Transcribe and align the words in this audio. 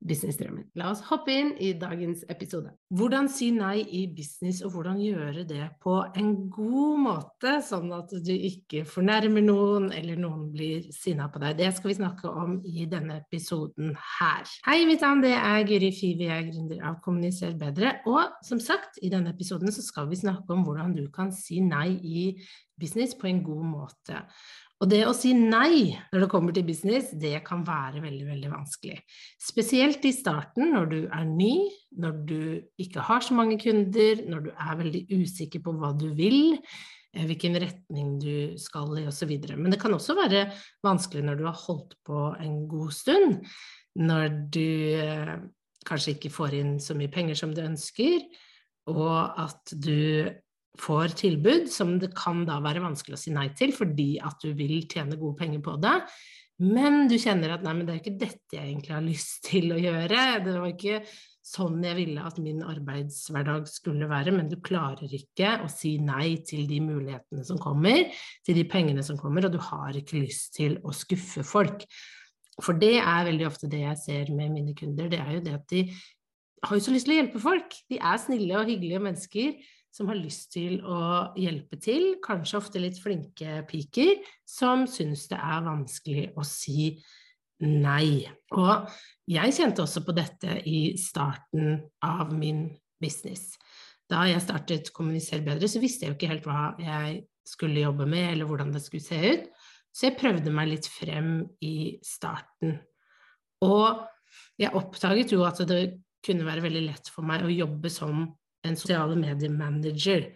businessdrømmen. 0.00 0.70
La 0.80 0.90
oss 0.90 1.02
hoppe 1.10 1.34
inn 1.34 1.50
i 1.60 1.72
dagens 1.78 2.22
episode. 2.32 2.72
Hvordan 2.96 3.28
si 3.32 3.50
nei 3.54 3.82
i 3.84 4.04
business, 4.16 4.62
og 4.64 4.72
hvordan 4.74 5.00
gjøre 5.02 5.44
det 5.48 5.66
på 5.82 5.96
en 6.16 6.32
god 6.52 7.02
måte, 7.04 7.56
sånn 7.66 7.92
at 7.96 8.14
du 8.24 8.32
ikke 8.32 8.84
fornærmer 8.88 9.44
noen, 9.44 9.90
eller 9.96 10.20
noen 10.20 10.48
blir 10.54 10.88
sinna 10.94 11.28
på 11.32 11.42
deg. 11.42 11.58
Det 11.60 11.70
skal 11.76 11.92
vi 11.92 11.98
snakke 12.00 12.32
om 12.32 12.56
i 12.64 12.86
denne 12.90 13.20
episoden 13.20 13.92
her. 14.18 14.48
Hei, 14.66 14.80
mitt 14.88 15.04
navn 15.04 15.24
det 15.24 15.34
er 15.36 15.68
Guri 15.68 15.92
Fivi, 15.96 16.30
jeg 16.30 16.36
er 16.38 16.48
gründer 16.48 16.82
av 16.90 16.98
Kommuniser 17.04 17.54
bedre. 17.60 17.98
Og 18.08 18.40
som 18.46 18.62
sagt, 18.62 18.98
i 19.04 19.12
denne 19.12 19.34
episoden 19.34 19.72
så 19.74 19.84
skal 19.84 20.08
vi 20.10 20.20
snakke 20.22 20.56
om 20.56 20.64
hvordan 20.66 20.96
du 20.96 21.06
kan 21.12 21.32
si 21.34 21.60
nei 21.64 21.92
i 22.00 22.24
business 22.80 23.14
på 23.18 23.28
en 23.28 23.44
god 23.44 23.64
måte. 23.68 24.24
Og 24.80 24.88
det 24.88 25.02
å 25.04 25.12
si 25.16 25.34
nei 25.36 25.90
når 26.08 26.22
det 26.24 26.28
kommer 26.32 26.54
til 26.56 26.64
business, 26.64 27.10
det 27.20 27.34
kan 27.44 27.60
være 27.66 28.00
veldig, 28.00 28.24
veldig 28.30 28.52
vanskelig. 28.52 28.96
Spesielt 29.40 30.06
i 30.08 30.14
starten, 30.16 30.72
når 30.72 30.88
du 30.88 30.96
er 31.04 31.26
ny, 31.28 31.52
når 32.00 32.22
du 32.30 32.40
ikke 32.80 33.04
har 33.04 33.20
så 33.24 33.36
mange 33.36 33.58
kunder, 33.60 34.24
når 34.24 34.48
du 34.48 34.50
er 34.54 34.80
veldig 34.80 35.04
usikker 35.12 35.64
på 35.64 35.76
hva 35.76 35.92
du 36.00 36.08
vil, 36.16 36.56
eh, 37.12 37.28
hvilken 37.28 37.60
retning 37.60 38.16
du 38.24 38.56
skal 38.60 38.96
i 38.96 39.06
osv. 39.10 39.36
Men 39.52 39.68
det 39.68 39.82
kan 39.82 39.92
også 39.92 40.16
være 40.16 40.46
vanskelig 40.86 41.28
når 41.28 41.40
du 41.40 41.48
har 41.50 41.64
holdt 41.66 41.98
på 42.08 42.30
en 42.40 42.62
god 42.70 42.96
stund, 42.96 43.40
når 44.00 44.28
du 44.48 44.68
eh, 44.96 45.36
kanskje 45.84 46.16
ikke 46.16 46.32
får 46.32 46.56
inn 46.56 46.78
så 46.80 46.96
mye 46.96 47.12
penger 47.12 47.36
som 47.36 47.52
du 47.52 47.60
ønsker, 47.66 48.24
og 48.88 49.44
at 49.44 49.76
du 49.76 50.24
får 50.78 51.16
tilbud 51.18 51.70
som 51.72 51.96
det 52.00 52.12
kan 52.16 52.44
da 52.48 52.60
være 52.62 52.82
vanskelig 52.84 53.16
å 53.16 53.20
si 53.20 53.32
nei 53.34 53.48
til 53.58 53.72
fordi 53.76 54.12
at 54.22 54.38
du 54.44 54.52
vil 54.56 54.84
tjene 54.90 55.18
gode 55.20 55.40
penger 55.40 55.64
på 55.64 55.74
det, 55.82 55.96
men 56.60 57.06
du 57.08 57.16
kjenner 57.16 57.54
at 57.54 57.62
nei, 57.64 57.72
men 57.72 57.86
det 57.88 57.94
er 57.94 58.00
ikke 58.02 58.20
dette 58.20 58.56
jeg 58.56 58.66
egentlig 58.66 58.92
har 58.92 59.04
lyst 59.04 59.46
til 59.48 59.72
å 59.72 59.80
gjøre, 59.80 60.24
det 60.44 60.56
var 60.58 60.68
ikke 60.68 61.00
sånn 61.50 61.80
jeg 61.82 61.96
ville 61.96 62.24
at 62.28 62.36
min 62.42 62.60
arbeidshverdag 62.68 63.64
skulle 63.70 64.08
være, 64.10 64.34
men 64.36 64.50
du 64.50 64.58
klarer 64.62 65.08
ikke 65.16 65.54
å 65.64 65.70
si 65.72 65.94
nei 66.04 66.36
til 66.46 66.66
de 66.68 66.82
mulighetene 66.84 67.46
som 67.48 67.58
kommer, 67.62 68.12
til 68.46 68.60
de 68.60 68.66
pengene 68.68 69.04
som 69.06 69.18
kommer, 69.18 69.48
og 69.48 69.56
du 69.56 69.60
har 69.70 69.96
ikke 69.96 70.20
lyst 70.20 70.52
til 70.58 70.76
å 70.84 70.92
skuffe 70.94 71.46
folk. 71.48 71.86
For 72.60 72.76
det 72.76 72.98
er 73.00 73.26
veldig 73.30 73.48
ofte 73.48 73.70
det 73.72 73.80
jeg 73.86 74.02
ser 74.02 74.32
med 74.36 74.52
mine 74.52 74.76
kunder, 74.76 75.08
det 75.08 75.22
er 75.22 75.38
jo 75.38 75.44
det 75.48 75.56
at 75.56 75.68
de 75.72 75.86
har 76.60 76.76
jo 76.76 76.84
så 76.84 76.92
lyst 76.92 77.08
til 77.08 77.16
å 77.16 77.20
hjelpe 77.22 77.40
folk. 77.40 77.76
De 77.88 77.96
er 77.96 78.20
snille 78.20 78.58
og 78.58 78.68
hyggelige 78.68 79.00
mennesker, 79.00 79.54
som 79.90 80.10
har 80.10 80.18
lyst 80.18 80.52
til 80.54 80.78
å 80.86 81.32
hjelpe 81.38 81.78
til, 81.82 82.16
kanskje 82.22 82.58
ofte 82.60 82.82
litt 82.82 83.00
flinke 83.02 83.64
piker, 83.70 84.20
som 84.46 84.86
syns 84.90 85.26
det 85.32 85.38
er 85.40 85.64
vanskelig 85.66 86.28
å 86.38 86.46
si 86.46 86.92
nei. 87.66 88.24
Og 88.56 88.86
jeg 89.30 89.56
kjente 89.56 89.84
også 89.84 90.04
på 90.06 90.14
dette 90.16 90.60
i 90.68 90.94
starten 91.00 91.80
av 92.06 92.30
min 92.34 92.68
business. 93.02 93.56
Da 94.10 94.24
jeg 94.26 94.42
startet 94.42 94.92
Kommunisere 94.94 95.44
bedre, 95.46 95.68
så 95.70 95.82
visste 95.82 96.06
jeg 96.06 96.14
jo 96.14 96.18
ikke 96.18 96.30
helt 96.32 96.48
hva 96.48 96.70
jeg 96.80 97.24
skulle 97.46 97.82
jobbe 97.82 98.06
med, 98.10 98.32
eller 98.32 98.48
hvordan 98.48 98.72
det 98.74 98.82
skulle 98.84 99.04
se 99.04 99.18
ut, 99.34 99.50
så 99.90 100.06
jeg 100.06 100.18
prøvde 100.20 100.52
meg 100.54 100.70
litt 100.70 100.86
frem 100.86 101.42
i 101.66 101.98
starten. 102.06 102.78
Og 103.66 104.06
jeg 104.60 104.74
oppdaget 104.78 105.34
jo 105.34 105.42
at 105.46 105.60
det 105.68 105.80
kunne 106.24 106.46
være 106.46 106.62
veldig 106.64 106.82
lett 106.84 107.10
for 107.10 107.26
meg 107.26 107.44
å 107.44 107.52
jobbe 107.52 107.90
som 107.92 108.28
en 108.66 108.76
sosiale 108.78 109.16
medier-manager. 109.18 110.30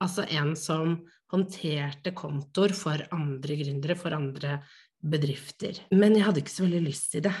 Altså 0.00 0.26
en 0.32 0.54
som 0.58 0.98
håndterte 1.30 2.12
kontoer 2.16 2.74
for 2.76 3.02
andre 3.14 3.56
gründere, 3.60 3.96
for 3.98 4.16
andre 4.16 4.58
bedrifter. 5.00 5.78
Men 5.94 6.16
jeg 6.16 6.26
hadde 6.26 6.42
ikke 6.42 6.56
så 6.56 6.66
veldig 6.66 6.82
lyst 6.84 7.10
til 7.14 7.24
det. 7.28 7.34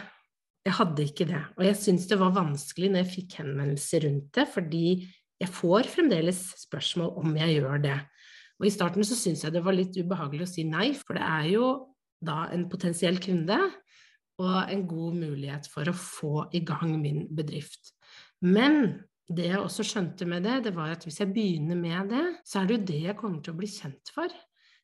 Jeg 0.66 0.76
hadde 0.76 1.06
ikke 1.08 1.26
det. 1.28 1.42
Og 1.56 1.64
jeg 1.66 1.78
syns 1.80 2.06
det 2.08 2.20
var 2.20 2.36
vanskelig 2.36 2.90
når 2.92 3.02
jeg 3.02 3.12
fikk 3.14 3.38
henvendelser 3.40 4.06
rundt 4.06 4.30
det, 4.36 4.46
fordi 4.52 4.86
jeg 5.40 5.52
får 5.56 5.88
fremdeles 5.88 6.40
spørsmål 6.66 7.14
om 7.22 7.36
jeg 7.40 7.56
gjør 7.58 7.84
det. 7.84 7.98
Og 8.60 8.68
i 8.68 8.72
starten 8.74 9.06
så 9.08 9.16
syntes 9.16 9.46
jeg 9.46 9.54
det 9.54 9.64
var 9.64 9.76
litt 9.76 9.96
ubehagelig 9.96 10.44
å 10.44 10.50
si 10.50 10.66
nei, 10.68 10.90
for 10.96 11.16
det 11.16 11.24
er 11.24 11.46
jo 11.54 11.68
da 12.20 12.42
en 12.52 12.66
potensiell 12.68 13.16
kunde 13.24 13.56
og 14.40 14.72
en 14.72 14.82
god 14.88 15.16
mulighet 15.16 15.68
for 15.72 15.88
å 15.88 15.96
få 15.96 16.34
i 16.56 16.60
gang 16.64 16.92
min 17.00 17.24
bedrift. 17.36 17.94
Men 18.44 19.00
det 19.30 19.46
jeg 19.46 19.62
også 19.62 19.84
skjønte 19.86 20.26
med 20.26 20.42
det, 20.46 20.56
det 20.66 20.74
var 20.74 20.92
at 20.94 21.04
hvis 21.06 21.20
jeg 21.22 21.30
begynner 21.34 21.78
med 21.78 22.10
det, 22.10 22.22
så 22.46 22.60
er 22.60 22.68
det 22.68 22.76
jo 22.76 22.86
det 22.88 23.02
jeg 23.04 23.18
kommer 23.18 23.42
til 23.44 23.54
å 23.54 23.60
bli 23.60 23.68
kjent 23.70 24.10
for. 24.14 24.32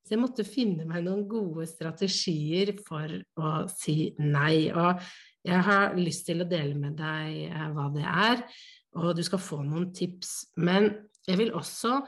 Så 0.06 0.14
jeg 0.14 0.22
måtte 0.22 0.46
finne 0.46 0.86
meg 0.86 1.02
noen 1.02 1.24
gode 1.26 1.66
strategier 1.66 2.70
for 2.86 3.10
å 3.42 3.54
si 3.72 4.12
nei. 4.22 4.68
Og 4.70 5.02
jeg 5.46 5.64
har 5.66 5.98
lyst 5.98 6.28
til 6.28 6.44
å 6.44 6.48
dele 6.50 6.78
med 6.78 6.94
deg 7.00 7.40
eh, 7.48 7.66
hva 7.74 7.88
det 7.94 8.06
er, 8.06 8.44
og 8.96 9.16
du 9.18 9.24
skal 9.26 9.42
få 9.42 9.60
noen 9.66 9.90
tips. 9.94 10.54
Men 10.62 10.92
jeg 11.26 11.40
vil 11.42 11.52
også 11.58 11.98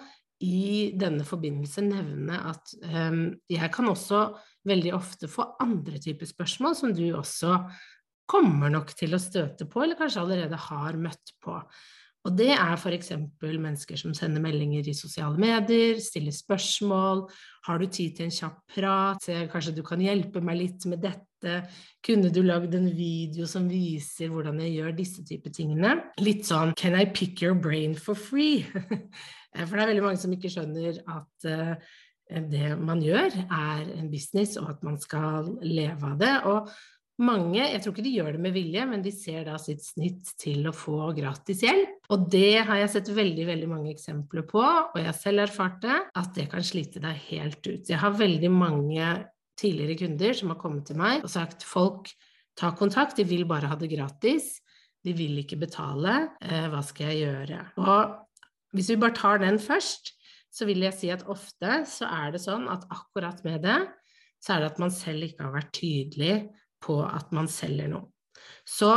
i 0.47 0.95
denne 0.95 1.27
forbindelse 1.27 1.83
nevne 1.83 2.39
at 2.47 2.71
um, 2.87 3.25
jeg 3.51 3.71
kan 3.75 3.91
også 3.91 4.21
veldig 4.69 4.93
ofte 4.95 5.27
få 5.31 5.49
andre 5.59 5.99
typer 5.99 6.29
spørsmål 6.31 6.77
som 6.79 6.93
du 6.95 7.09
også 7.19 7.57
kommer 8.31 8.71
nok 8.71 8.93
til 8.95 9.17
å 9.17 9.23
støte 9.23 9.67
på, 9.67 9.83
eller 9.83 9.99
kanskje 9.99 10.23
allerede 10.23 10.61
har 10.69 10.99
møtt 11.01 11.33
på. 11.43 11.57
Og 12.27 12.35
det 12.37 12.51
er 12.51 12.75
f.eks. 12.75 13.13
mennesker 13.41 14.01
som 14.01 14.15
sender 14.17 14.43
meldinger 14.43 14.89
i 14.91 14.97
sosiale 14.97 15.39
medier, 15.41 16.01
stiller 16.03 16.35
spørsmål, 16.35 17.23
har 17.69 17.79
du 17.79 17.87
tid 17.87 18.17
til 18.17 18.27
en 18.27 18.35
kjapp 18.35 18.59
prat, 18.75 19.29
kanskje 19.53 19.77
du 19.77 19.85
kan 19.87 20.03
hjelpe 20.03 20.43
meg 20.45 20.59
litt 20.59 20.89
med 20.91 21.03
dette, 21.05 21.61
kunne 22.05 22.33
du 22.35 22.43
lagd 22.43 22.75
en 22.75 22.91
video 22.91 23.47
som 23.47 23.69
viser 23.71 24.33
hvordan 24.33 24.59
jeg 24.65 24.75
gjør 24.81 24.99
disse 24.99 25.25
typer 25.29 25.55
tingene? 25.55 25.95
Litt 26.19 26.49
sånn 26.49 26.75
can 26.79 26.99
I 26.99 27.07
pick 27.07 27.45
your 27.45 27.55
brain 27.55 27.95
for 27.95 28.19
free? 28.19 28.67
for 29.69 29.79
det 29.79 29.85
er 29.85 29.91
veldig 29.95 30.05
mange 30.09 30.21
som 30.21 30.35
ikke 30.35 30.51
skjønner 30.53 30.99
at 31.15 31.49
uh, 31.49 31.97
det 32.29 32.75
man 32.83 33.01
gjør, 33.01 33.33
er 33.47 33.87
en 33.97 34.11
business, 34.13 34.59
og 34.61 34.75
at 34.75 34.83
man 34.85 34.99
skal 35.01 35.55
leve 35.63 36.11
av 36.11 36.19
det. 36.21 36.35
Og 36.51 36.69
mange, 37.19 37.59
jeg 37.59 37.81
tror 37.83 37.95
ikke 37.95 38.05
de 38.07 38.13
gjør 38.15 38.37
det 38.37 38.43
med 38.45 38.55
vilje, 38.55 38.85
men 38.87 39.03
de 39.03 39.13
ser 39.15 39.43
da 39.49 39.57
sitt 39.61 39.83
snitt 39.83 40.31
til 40.39 40.69
å 40.71 40.75
få 40.77 41.11
gratis 41.17 41.65
hjelp. 41.67 41.97
Og 42.15 42.29
det 42.31 42.61
har 42.69 42.79
jeg 42.79 42.93
sett 42.93 43.11
veldig 43.15 43.47
veldig 43.49 43.71
mange 43.71 43.91
eksempler 43.91 44.47
på, 44.49 44.63
og 44.63 44.99
jeg 45.03 45.17
selv 45.19 45.45
erfart 45.49 45.81
det, 45.83 45.99
at 46.23 46.31
det 46.37 46.47
kan 46.53 46.67
slite 46.67 47.03
deg 47.03 47.19
helt 47.29 47.61
ut. 47.67 47.91
Jeg 47.91 47.99
har 47.99 48.15
veldig 48.19 48.53
mange 48.55 49.11
tidligere 49.59 49.99
kunder 50.05 50.39
som 50.39 50.53
har 50.55 50.61
kommet 50.61 50.87
til 50.87 51.01
meg 51.01 51.25
og 51.25 51.33
sagt 51.33 51.67
folk 51.67 52.13
ta 52.59 52.71
kontakt, 52.79 53.19
de 53.19 53.27
vil 53.27 53.47
bare 53.51 53.71
ha 53.71 53.79
det 53.79 53.91
gratis. 53.91 54.57
De 55.07 55.15
vil 55.15 55.39
ikke 55.43 55.61
betale. 55.61 56.15
Eh, 56.43 56.67
hva 56.71 56.83
skal 56.87 57.13
jeg 57.13 57.27
gjøre? 57.27 57.59
Og 57.83 58.17
hvis 58.75 58.91
vi 58.93 58.99
bare 59.01 59.17
tar 59.17 59.43
den 59.43 59.61
først, 59.63 60.13
så 60.55 60.67
vil 60.67 60.83
jeg 60.83 60.97
si 60.97 61.11
at 61.15 61.27
ofte 61.31 61.83
så 61.87 62.09
er 62.11 62.33
det 62.35 62.43
sånn 62.43 62.67
at 62.73 62.87
akkurat 62.91 63.43
med 63.47 63.63
det, 63.67 63.79
så 64.43 64.55
er 64.55 64.63
det 64.63 64.73
at 64.73 64.81
man 64.83 64.95
selv 64.95 65.27
ikke 65.27 65.47
har 65.47 65.55
vært 65.55 65.71
tydelig 65.77 66.35
på 66.85 67.01
at 67.05 67.33
man 67.37 67.49
selger 67.51 67.91
noe. 67.93 68.09
Så 68.69 68.91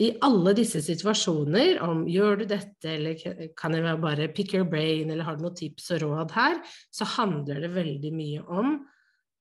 i 0.00 0.08
alle 0.24 0.54
disse 0.56 0.80
situasjoner, 0.80 1.76
om 1.84 2.06
gjør 2.08 2.40
du 2.40 2.46
dette, 2.48 2.94
eller 2.94 3.50
kan 3.58 3.76
jeg 3.76 4.00
bare 4.00 4.30
pick 4.32 4.54
your 4.56 4.64
brain, 4.68 5.10
eller 5.10 5.26
har 5.26 5.36
du 5.36 5.44
noen 5.44 5.58
tips 5.58 5.90
og 5.96 6.04
råd 6.06 6.36
her, 6.38 6.60
så 6.88 7.08
handler 7.18 7.60
det 7.60 7.72
veldig 7.74 8.12
mye 8.16 8.44
om 8.48 8.78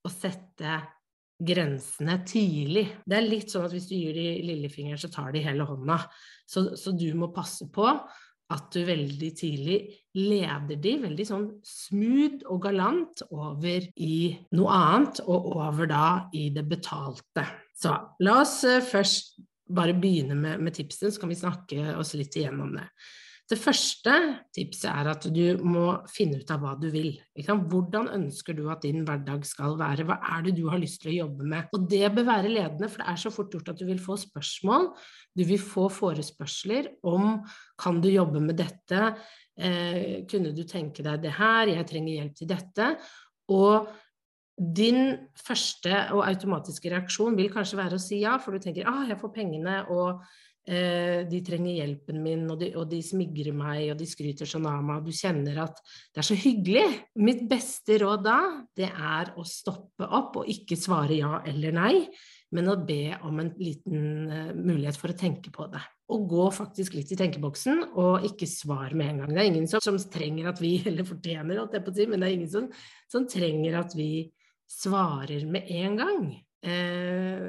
å 0.04 0.12
sette 0.12 0.82
grensene 1.40 2.18
tidlig. 2.28 2.86
Det 3.08 3.16
er 3.16 3.28
litt 3.28 3.54
sånn 3.54 3.70
at 3.70 3.76
hvis 3.76 3.88
du 3.88 3.96
gir 3.96 4.18
de 4.18 4.28
lillefingeren, 4.50 5.00
så 5.00 5.08
tar 5.12 5.32
de 5.32 5.44
hele 5.46 5.64
hånda. 5.68 6.02
Så, 6.44 6.74
så 6.76 6.92
du 6.92 7.08
må 7.16 7.32
passe 7.32 7.70
på 7.72 7.88
at 8.50 8.70
du 8.74 8.82
veldig 8.86 9.30
tidlig 9.38 9.78
leder 10.18 10.80
de 10.82 10.96
veldig 11.04 11.26
sånn 11.28 11.46
smooth 11.66 12.48
og 12.50 12.64
galant 12.64 13.22
over 13.30 13.86
i 14.02 14.34
noe 14.58 14.74
annet, 14.74 15.22
og 15.30 15.52
over 15.60 15.90
da 15.90 16.06
i 16.34 16.48
det 16.56 16.66
betalte. 16.70 17.46
Så 17.78 17.94
la 18.26 18.40
oss 18.42 18.64
eh, 18.68 18.82
først 18.84 19.38
bare 19.70 19.94
begynne 19.94 20.34
med, 20.38 20.64
med 20.66 20.74
tipsene, 20.74 21.14
så 21.14 21.22
kan 21.22 21.30
vi 21.30 21.38
snakke 21.38 21.94
oss 22.00 22.16
litt 22.18 22.40
igjennom 22.40 22.74
det. 22.80 22.88
Det 23.50 23.58
første 23.58 24.14
tipset 24.54 24.92
er 24.92 25.08
at 25.10 25.24
du 25.34 25.62
må 25.66 25.84
finne 26.14 26.38
ut 26.38 26.52
av 26.54 26.62
hva 26.62 26.76
du 26.78 26.86
vil. 26.94 27.16
Hvordan 27.34 28.12
ønsker 28.14 28.54
du 28.54 28.68
at 28.70 28.84
din 28.86 29.02
hverdag 29.08 29.46
skal 29.50 29.74
være? 29.80 30.06
Hva 30.06 30.20
er 30.36 30.44
det 30.46 30.54
du 30.60 30.68
har 30.70 30.78
lyst 30.78 31.02
til 31.02 31.16
å 31.16 31.18
jobbe 31.24 31.48
med? 31.50 31.72
Og 31.74 31.88
det 31.90 32.12
bør 32.14 32.28
være 32.28 32.52
ledende, 32.52 32.90
for 32.92 33.02
det 33.02 33.08
er 33.10 33.24
så 33.24 33.32
fort 33.34 33.56
gjort 33.56 33.72
at 33.74 33.80
du 33.82 33.88
vil 33.88 34.02
få 34.04 34.20
spørsmål. 34.22 34.92
Du 35.34 35.42
vil 35.50 35.62
få 35.62 35.88
forespørsler 35.90 36.92
om 37.10 37.40
kan 37.82 37.98
du 38.04 38.12
jobbe 38.12 38.44
med 38.44 38.60
dette, 38.62 39.16
eh, 39.58 40.28
kunne 40.30 40.54
du 40.54 40.62
tenke 40.70 41.06
deg 41.06 41.26
det 41.26 41.34
her, 41.40 41.74
jeg 41.74 41.90
trenger 41.90 42.20
hjelp 42.20 42.38
til 42.38 42.52
dette. 42.54 42.92
Og 43.50 43.90
din 44.60 45.16
første 45.40 46.04
og 46.14 46.22
automatiske 46.28 46.92
reaksjon 46.94 47.38
vil 47.40 47.50
kanskje 47.50 47.80
være 47.80 47.98
å 47.98 48.04
si 48.04 48.22
ja, 48.22 48.38
for 48.38 48.54
du 48.54 48.62
tenker 48.62 48.86
ah, 48.92 49.08
jeg 49.10 49.18
får 49.18 49.34
pengene, 49.34 49.80
og 49.90 50.22
de 50.70 51.40
trenger 51.42 51.80
hjelpen 51.80 52.20
min, 52.22 52.44
og 52.52 52.60
de, 52.62 52.68
og 52.78 52.84
de, 52.92 53.00
smigrer 53.02 53.56
meg, 53.58 53.88
og 53.90 53.96
de 53.98 54.06
skryter 54.06 54.46
sånn 54.50 54.68
av 54.70 54.84
meg, 54.86 55.00
og 55.00 55.08
du 55.08 55.16
kjenner 55.16 55.56
at 55.64 55.80
det 56.14 56.22
er 56.22 56.28
så 56.28 56.38
hyggelig. 56.38 56.84
Mitt 57.26 57.46
beste 57.50 57.98
råd 58.04 58.26
da, 58.28 58.40
det 58.78 58.92
er 58.92 59.32
å 59.40 59.46
stoppe 59.48 60.06
opp 60.06 60.42
og 60.44 60.52
ikke 60.52 60.78
svare 60.78 61.18
ja 61.18 61.40
eller 61.50 61.74
nei, 61.74 61.94
men 62.56 62.70
å 62.72 62.78
be 62.82 63.14
om 63.28 63.42
en 63.42 63.52
liten 63.62 64.04
uh, 64.30 64.52
mulighet 64.58 64.98
for 64.98 65.14
å 65.14 65.18
tenke 65.18 65.52
på 65.54 65.68
det. 65.70 65.82
Og 66.10 66.26
gå 66.32 66.46
faktisk 66.54 66.96
litt 66.98 67.12
i 67.14 67.18
tenkeboksen, 67.20 67.84
og 68.02 68.26
ikke 68.26 68.50
svar 68.50 68.96
med 68.98 69.12
en 69.12 69.24
gang. 69.24 69.34
Det 69.34 69.44
er 69.44 69.50
ingen 69.52 69.70
som, 69.70 69.84
som 69.84 70.00
trenger 70.10 70.50
at 70.50 70.62
vi, 70.64 70.76
eller 70.90 71.08
fortjener, 71.08 71.62
alt 71.62 71.78
det 71.78 71.84
på 71.86 71.94
si, 71.96 72.08
men 72.10 72.22
det 72.22 72.30
er 72.30 72.38
ingen 72.40 72.54
som, 72.54 72.70
som 73.12 73.28
trenger 73.30 73.78
at 73.84 73.94
vi 73.98 74.12
svarer 74.70 75.46
med 75.50 75.70
en 75.80 76.00
gang. 76.00 76.26
Eh, 76.66 77.46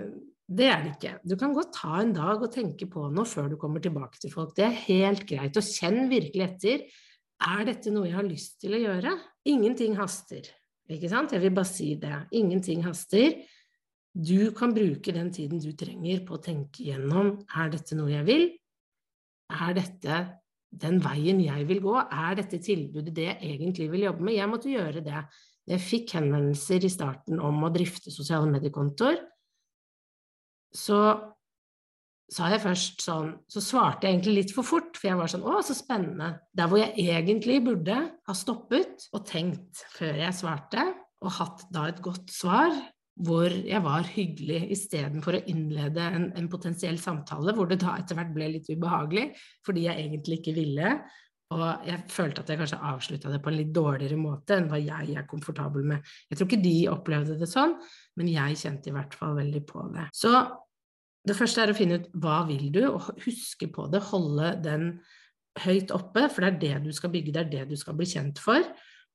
det 0.50 0.66
er 0.66 0.80
det 0.82 0.90
ikke. 0.96 1.12
Du 1.30 1.36
kan 1.38 1.52
godt 1.54 1.76
ta 1.76 2.00
en 2.00 2.10
dag 2.14 2.40
og 2.42 2.50
tenke 2.50 2.88
på 2.90 3.04
noe 3.14 3.28
før 3.28 3.52
du 3.52 3.56
kommer 3.60 3.82
tilbake 3.82 4.18
til 4.18 4.32
folk. 4.32 4.50
Det 4.56 4.64
er 4.66 4.80
helt 4.88 5.22
greit. 5.28 5.54
Og 5.54 5.62
kjenn 5.62 6.10
virkelig 6.10 6.42
etter. 6.48 6.82
Er 7.46 7.62
dette 7.68 7.92
noe 7.94 8.08
jeg 8.08 8.16
har 8.18 8.26
lyst 8.26 8.58
til 8.62 8.74
å 8.74 8.80
gjøre? 8.82 9.14
Ingenting 9.48 9.94
haster. 10.00 10.50
Ikke 10.90 11.10
sant? 11.12 11.36
Jeg 11.36 11.44
vil 11.44 11.54
bare 11.54 11.70
si 11.70 11.92
det. 12.02 12.16
Ingenting 12.34 12.82
haster. 12.82 13.38
Du 14.10 14.50
kan 14.58 14.74
bruke 14.74 15.14
den 15.14 15.30
tiden 15.30 15.62
du 15.62 15.70
trenger 15.78 16.26
på 16.26 16.34
å 16.34 16.42
tenke 16.42 16.82
gjennom 16.88 17.36
er 17.54 17.70
dette 17.70 17.94
noe 17.94 18.10
jeg 18.10 18.26
vil? 18.26 18.46
Er 19.54 19.74
dette 19.78 20.20
den 20.82 20.98
veien 21.04 21.38
jeg 21.46 21.66
vil 21.70 21.78
gå? 21.84 21.94
Er 21.94 22.40
dette 22.42 22.58
tilbudet 22.58 23.14
det 23.14 23.30
jeg 23.30 23.54
egentlig 23.54 23.86
vil 23.94 24.08
jobbe 24.10 24.26
med? 24.26 24.34
Jeg 24.34 24.50
måtte 24.50 24.74
gjøre 24.74 25.06
det. 25.06 25.26
Jeg 25.70 25.86
fikk 25.86 26.18
henvendelser 26.18 26.82
i 26.82 26.90
starten 26.90 27.38
om 27.38 27.62
å 27.62 27.70
drifte 27.70 28.10
sosiale 28.10 28.50
mediekontoer 28.50 29.22
så 30.76 31.00
sa 32.30 32.46
jeg 32.52 32.62
først 32.62 33.02
sånn 33.02 33.32
Så 33.50 33.62
svarte 33.64 34.06
jeg 34.06 34.16
egentlig 34.16 34.36
litt 34.36 34.54
for 34.54 34.66
fort, 34.66 34.94
for 34.94 35.10
jeg 35.10 35.18
var 35.18 35.30
sånn 35.32 35.46
Å, 35.46 35.58
så 35.66 35.74
spennende. 35.76 36.32
Der 36.54 36.70
hvor 36.70 36.78
jeg 36.78 36.94
egentlig 36.94 37.58
burde 37.66 37.98
ha 38.14 38.36
stoppet 38.36 39.08
og 39.10 39.26
tenkt 39.28 39.82
før 39.96 40.20
jeg 40.22 40.38
svarte, 40.38 40.86
og 41.20 41.36
hatt 41.36 41.66
da 41.74 41.88
et 41.90 42.02
godt 42.04 42.30
svar 42.32 42.72
hvor 43.20 43.52
jeg 43.52 43.82
var 43.84 44.06
hyggelig 44.08 44.62
istedenfor 44.72 45.36
å 45.36 45.42
innlede 45.50 46.04
en, 46.06 46.30
en, 46.38 46.46
potensiell 46.48 46.96
samtale 47.02 47.52
hvor 47.52 47.68
det 47.68 47.80
da 47.82 47.98
etter 48.00 48.16
hvert 48.16 48.30
ble 48.32 48.46
litt 48.54 48.70
ubehagelig 48.70 49.26
fordi 49.66 49.84
jeg 49.88 50.06
egentlig 50.06 50.38
ikke 50.40 50.54
ville. 50.56 50.94
Og 51.50 51.86
jeg 51.88 52.04
følte 52.12 52.44
at 52.44 52.50
jeg 52.52 52.60
kanskje 52.60 52.78
avslutta 52.92 53.30
det 53.32 53.40
på 53.42 53.50
en 53.50 53.56
litt 53.58 53.72
dårligere 53.74 54.18
måte 54.20 54.54
enn 54.54 54.68
hva 54.70 54.78
jeg 54.78 55.16
er 55.18 55.26
komfortabel 55.30 55.86
med. 55.92 56.10
Jeg 56.30 56.38
tror 56.38 56.46
ikke 56.46 56.62
de 56.62 56.74
opplevde 56.92 57.38
det 57.40 57.48
sånn, 57.50 57.74
men 58.20 58.30
jeg 58.30 58.58
kjente 58.60 58.92
i 58.92 58.94
hvert 58.94 59.16
fall 59.18 59.34
veldig 59.40 59.62
på 59.66 59.88
det. 59.96 60.06
Så 60.14 60.30
det 61.26 61.36
første 61.36 61.64
er 61.64 61.72
å 61.72 61.76
finne 61.76 61.98
ut 62.00 62.06
hva 62.22 62.44
vil 62.48 62.70
du, 62.72 62.84
og 62.92 63.10
huske 63.26 63.66
på 63.72 63.88
det. 63.90 64.02
Holde 64.12 64.54
den 64.62 64.92
høyt 65.64 65.90
oppe, 65.92 66.28
for 66.30 66.46
det 66.46 66.52
er 66.52 66.60
det 66.62 66.86
du 66.86 66.94
skal 66.96 67.12
bygge, 67.12 67.34
det 67.34 67.42
er 67.42 67.50
det 67.50 67.66
du 67.72 67.76
skal 67.80 67.98
bli 67.98 68.06
kjent 68.08 68.38
for. 68.40 68.62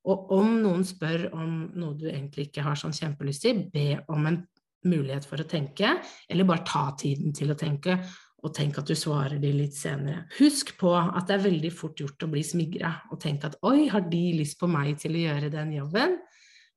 Og 0.06 0.36
om 0.36 0.60
noen 0.62 0.84
spør 0.86 1.30
om 1.34 1.56
noe 1.80 1.96
du 1.98 2.06
egentlig 2.12 2.50
ikke 2.50 2.68
har 2.68 2.78
sånn 2.78 2.94
kjempelyst 2.94 3.48
til, 3.48 3.64
be 3.74 3.96
om 4.12 4.28
en 4.30 4.44
mulighet 4.86 5.26
for 5.26 5.42
å 5.42 5.48
tenke, 5.50 5.96
eller 6.30 6.46
bare 6.46 6.68
ta 6.68 6.84
tiden 7.00 7.34
til 7.34 7.50
å 7.50 7.58
tenke, 7.58 7.98
og 8.46 8.54
tenk 8.54 8.78
at 8.78 8.90
du 8.90 8.94
svarer 8.98 9.40
de 9.42 9.50
litt 9.56 9.74
senere. 9.74 10.28
Husk 10.38 10.76
på 10.78 10.92
at 10.94 11.26
det 11.28 11.40
er 11.40 11.46
veldig 11.48 11.72
fort 11.74 11.98
gjort 12.00 12.28
å 12.28 12.30
bli 12.30 12.44
smigra 12.46 12.92
og 13.10 13.20
tenke 13.24 13.50
at 13.50 13.58
oi, 13.66 13.88
har 13.90 14.06
de 14.12 14.24
lyst 14.38 14.60
på 14.62 14.70
meg 14.70 15.00
til 15.02 15.18
å 15.18 15.24
gjøre 15.24 15.52
den 15.54 15.74
jobben? 15.80 16.20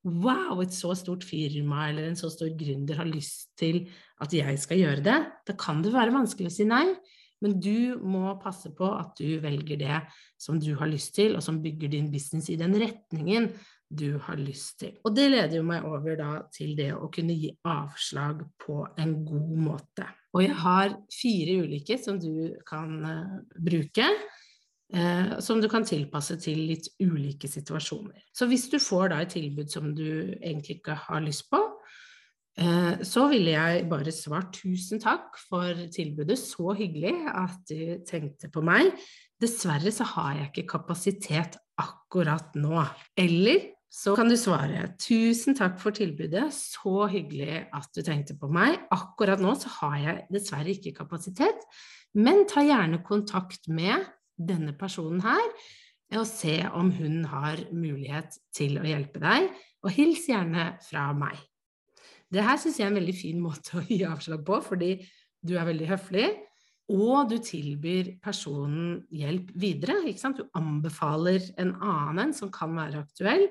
Wow, 0.07 0.61
et 0.63 0.73
så 0.73 0.93
stort 0.95 1.25
firma 1.27 1.89
eller 1.89 2.07
en 2.07 2.17
så 2.17 2.31
stor 2.31 2.49
gründer 2.57 3.01
har 3.01 3.09
lyst 3.09 3.51
til 3.59 3.83
at 4.23 4.33
jeg 4.33 4.59
skal 4.61 4.79
gjøre 4.79 5.03
det. 5.05 5.17
Da 5.45 5.55
kan 5.59 5.83
det 5.83 5.93
være 5.93 6.15
vanskelig 6.15 6.49
å 6.49 6.55
si 6.55 6.67
nei, 6.67 6.85
men 7.43 7.57
du 7.61 7.99
må 8.01 8.31
passe 8.41 8.71
på 8.75 8.87
at 8.95 9.19
du 9.19 9.37
velger 9.43 9.79
det 9.79 9.99
som 10.39 10.59
du 10.59 10.71
har 10.79 10.89
lyst 10.89 11.13
til, 11.19 11.35
og 11.35 11.43
som 11.43 11.59
bygger 11.63 11.91
din 11.91 12.09
business 12.11 12.49
i 12.51 12.57
den 12.59 12.73
retningen 12.79 13.51
du 13.89 14.19
har 14.23 14.39
lyst 14.39 14.79
til. 14.83 14.95
Og 15.03 15.15
det 15.17 15.29
leder 15.31 15.59
jo 15.59 15.67
meg 15.67 15.85
over 15.87 16.17
da 16.19 16.31
til 16.53 16.75
det 16.77 16.91
å 16.95 17.11
kunne 17.13 17.35
gi 17.37 17.51
avslag 17.67 18.43
på 18.61 18.81
en 19.01 19.15
god 19.27 19.53
måte. 19.67 20.07
Og 20.35 20.43
jeg 20.45 20.57
har 20.61 20.93
fire 21.13 21.57
ulike 21.63 21.97
som 22.01 22.19
du 22.21 22.53
kan 22.67 22.99
uh, 23.05 23.39
bruke. 23.57 24.05
Uh, 24.89 25.37
som 25.45 25.61
du 25.61 25.67
kan 25.69 25.85
tilpasse 25.85 26.39
til 26.41 26.63
litt 26.71 26.87
ulike 26.97 27.49
situasjoner. 27.49 28.23
Så 28.33 28.47
hvis 28.49 28.65
du 28.71 28.79
får 28.81 29.11
da 29.11 29.19
et 29.21 29.35
tilbud 29.35 29.69
som 29.69 29.91
du 29.93 30.33
egentlig 30.41 30.79
ikke 30.79 30.95
har 30.97 31.21
lyst 31.21 31.45
på, 31.51 31.59
uh, 31.61 32.95
så 33.05 33.27
ville 33.29 33.53
jeg 33.53 33.85
bare 33.91 34.13
svart 34.13 34.49
tusen 34.57 35.01
takk 35.01 35.37
for 35.49 35.85
tilbudet, 35.93 36.39
så 36.41 36.73
hyggelig 36.77 37.13
at 37.29 37.59
du 37.69 38.01
tenkte 38.09 38.49
på 38.53 38.65
meg. 38.65 38.89
Dessverre 39.39 39.93
så 39.93 40.07
har 40.15 40.39
jeg 40.39 40.49
ikke 40.49 40.71
kapasitet 40.77 41.59
akkurat 41.79 42.57
nå. 42.57 42.81
Eller 43.17 43.69
så 43.89 44.13
kan 44.13 44.29
du 44.29 44.35
svare 44.37 44.83
tusen 45.01 45.57
takk 45.57 45.79
for 45.81 45.95
tilbudet, 45.97 46.45
så 46.53 47.07
hyggelig 47.09 47.63
at 47.73 47.89
du 47.95 48.03
tenkte 48.05 48.35
på 48.37 48.49
meg. 48.53 48.77
Akkurat 48.93 49.41
nå 49.41 49.55
så 49.57 49.71
har 49.79 49.95
jeg 50.03 50.25
dessverre 50.29 50.75
ikke 50.75 50.93
kapasitet, 51.01 51.65
men 52.13 52.45
ta 52.49 52.61
gjerne 52.65 53.01
kontakt 53.05 53.65
med 53.69 54.05
denne 54.37 54.75
personen 54.77 55.23
her 55.25 55.45
og 56.17 56.25
se 56.25 56.55
om 56.73 56.89
hun 56.95 57.21
har 57.29 57.59
mulighet 57.69 58.37
til 58.55 58.79
å 58.81 58.85
hjelpe 58.87 59.21
deg, 59.21 59.49
og 59.85 59.93
hils 59.93 60.23
gjerne 60.29 60.71
fra 60.81 61.09
meg. 61.13 61.37
Det 62.29 62.41
her 62.45 62.57
syns 62.61 62.79
jeg 62.79 62.87
er 62.87 62.93
en 62.93 62.97
veldig 62.97 63.17
fin 63.17 63.41
måte 63.41 63.77
å 63.77 63.83
gi 63.85 63.99
avslag 64.07 64.41
på, 64.45 64.57
fordi 64.65 64.95
du 65.45 65.55
er 65.57 65.67
veldig 65.69 65.89
høflig, 65.89 66.29
og 66.89 67.29
du 67.29 67.37
tilbyr 67.45 68.15
personen 68.23 69.03
hjelp 69.13 69.51
videre. 69.61 69.99
Du 70.33 70.41
anbefaler 70.57 71.45
en 71.61 71.75
annen 71.77 72.33
som 72.33 72.49
kan 72.53 72.73
være 72.73 73.03
aktuell, 73.03 73.45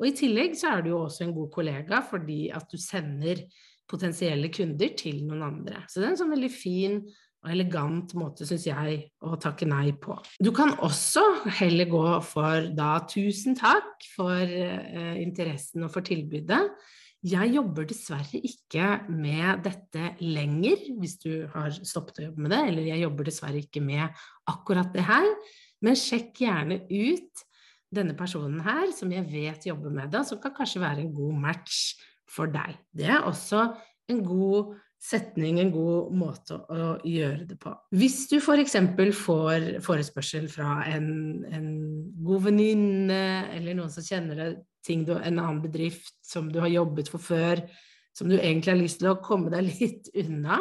og 0.00 0.06
i 0.08 0.14
tillegg 0.16 0.56
så 0.56 0.74
er 0.74 0.84
du 0.84 0.94
jo 0.94 1.02
også 1.04 1.26
en 1.26 1.34
god 1.36 1.50
kollega 1.52 2.00
fordi 2.08 2.46
at 2.56 2.70
du 2.72 2.80
sender 2.80 3.44
potensielle 3.90 4.48
kunder 4.54 4.94
til 4.96 5.24
noen 5.26 5.42
andre. 5.44 5.82
Så 5.90 6.00
det 6.00 6.08
er 6.08 6.14
en 6.14 6.22
sånn 6.22 6.32
veldig 6.32 6.52
fin 6.54 7.02
og 7.40 7.52
elegant 7.54 8.12
måte, 8.20 8.44
syns 8.44 8.66
jeg, 8.68 8.96
å 9.24 9.36
takke 9.40 9.68
nei 9.68 9.94
på. 9.96 10.16
Du 10.44 10.50
kan 10.56 10.74
også 10.84 11.22
heller 11.60 11.88
gå 11.88 12.04
for 12.26 12.68
da 12.76 12.98
tusen 13.08 13.56
takk 13.56 14.04
for 14.12 14.40
eh, 14.44 15.16
interessen 15.22 15.86
og 15.86 15.94
for 15.94 16.04
tilbudet. 16.04 16.60
Jeg 17.24 17.52
jobber 17.52 17.88
dessverre 17.88 18.40
ikke 18.44 18.86
med 19.12 19.64
dette 19.64 20.14
lenger, 20.24 20.84
hvis 21.00 21.18
du 21.20 21.32
har 21.52 21.72
stoppet 21.76 22.20
å 22.20 22.26
jobbe 22.28 22.44
med 22.44 22.54
det, 22.54 22.60
eller 22.70 22.90
jeg 22.92 23.04
jobber 23.04 23.28
dessverre 23.28 23.60
ikke 23.60 23.82
med 23.84 24.22
akkurat 24.48 24.92
det 24.94 25.04
her, 25.08 25.28
men 25.84 25.96
sjekk 25.96 26.44
gjerne 26.44 26.82
ut 26.88 27.44
denne 27.94 28.14
personen 28.18 28.60
her, 28.64 28.90
som 28.94 29.10
jeg 29.12 29.26
vet 29.30 29.66
jobber 29.66 29.92
med 29.94 30.12
det, 30.12 30.22
som 30.28 30.38
kan 30.42 30.54
kanskje 30.54 30.82
være 30.82 31.04
en 31.04 31.14
god 31.14 31.40
match 31.42 31.80
for 32.30 32.50
deg. 32.50 32.78
Det 32.94 33.08
er 33.10 33.26
også 33.26 33.66
en 34.10 34.22
god 34.26 34.76
setning, 35.00 35.58
en 35.58 35.72
god 35.72 36.10
måte 36.20 36.58
å, 36.60 36.88
gjøre 37.08 37.46
det 37.48 37.56
på. 37.60 37.72
Hvis 37.96 38.26
du 38.30 38.36
f.eks. 38.38 38.76
får 39.16 39.68
forespørsel 39.84 40.48
fra 40.52 40.80
en, 40.90 41.08
en 41.48 41.70
god 42.20 42.50
venninne, 42.50 43.22
eller 43.56 43.78
noen 43.78 43.92
som 43.92 44.04
kjenner 44.04 44.58
ting 44.86 45.06
du, 45.08 45.14
en 45.16 45.40
annen 45.40 45.62
bedrift 45.64 46.14
som 46.24 46.50
du 46.52 46.60
har 46.60 46.72
jobbet 46.72 47.08
for 47.12 47.22
før, 47.22 47.64
som 48.16 48.28
du 48.28 48.36
egentlig 48.36 48.74
har 48.74 48.80
lyst 48.80 49.00
til 49.00 49.12
å 49.12 49.20
komme 49.24 49.52
deg 49.52 49.70
litt 49.80 50.12
unna, 50.20 50.60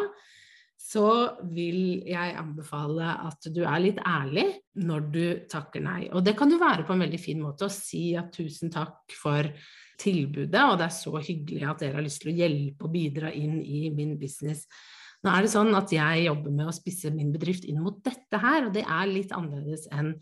så 0.79 1.09
vil 1.51 1.99
jeg 2.07 2.35
anbefale 2.39 3.11
at 3.27 3.49
du 3.51 3.59
er 3.67 3.81
litt 3.83 3.99
ærlig 4.07 4.45
når 4.79 5.09
du 5.11 5.23
takker 5.51 5.83
nei. 5.83 6.07
Og 6.15 6.23
det 6.25 6.37
kan 6.39 6.49
du 6.49 6.55
være 6.61 6.85
på 6.87 6.95
en 6.95 7.03
veldig 7.03 7.19
fin 7.19 7.41
måte 7.43 7.67
å 7.67 7.73
si 7.73 8.13
at 8.17 8.31
tusen 8.33 8.71
takk 8.73 9.11
for 9.19 9.49
tilbudet, 9.99 10.61
og 10.63 10.77
det 10.79 10.87
er 10.87 10.95
så 10.95 11.11
hyggelig 11.19 11.65
at 11.67 11.83
dere 11.83 11.99
har 11.99 12.05
lyst 12.05 12.23
til 12.23 12.31
å 12.31 12.37
hjelpe 12.37 12.87
og 12.87 12.93
bidra 12.93 13.33
inn 13.35 13.59
i 13.59 13.89
min 13.91 14.15
business. 14.21 14.63
Nå 15.19 15.33
er 15.33 15.43
det 15.43 15.51
sånn 15.51 15.75
at 15.75 15.91
jeg 15.91 16.23
jobber 16.29 16.53
med 16.55 16.69
å 16.71 16.75
spisse 16.75 17.11
min 17.11 17.33
bedrift 17.33 17.67
inn 17.67 17.81
mot 17.83 17.99
dette 18.05 18.39
her, 18.39 18.69
og 18.69 18.71
det 18.77 18.85
er 18.87 19.11
litt 19.11 19.35
annerledes 19.35 19.89
enn 19.91 20.13